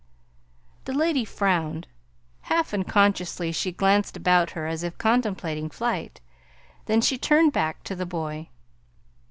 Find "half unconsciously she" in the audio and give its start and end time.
2.49-3.71